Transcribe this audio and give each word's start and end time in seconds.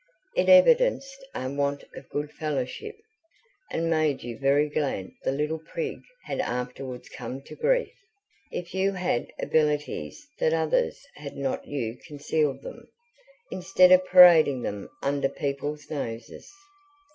It 0.35 0.49
evidenced 0.49 1.23
a 1.35 1.47
want 1.47 1.83
of 1.93 2.09
good 2.09 2.31
fellowship, 2.31 2.95
and 3.69 3.87
made 3.87 4.23
you 4.23 4.35
very 4.35 4.67
glad 4.67 5.11
the 5.23 5.31
little 5.31 5.59
prig 5.59 6.01
had 6.23 6.39
afterwards 6.39 7.07
come 7.07 7.43
to 7.43 7.55
grief: 7.55 7.93
if 8.51 8.73
you 8.73 8.93
had 8.93 9.27
abilities 9.39 10.27
that 10.39 10.53
others 10.53 11.05
had 11.17 11.37
not 11.37 11.67
you 11.67 11.99
concealed 12.07 12.63
them, 12.63 12.87
instead 13.51 13.91
of 13.91 14.03
parading 14.05 14.63
them 14.63 14.89
under 15.03 15.29
people's 15.29 15.87
noses. 15.91 16.51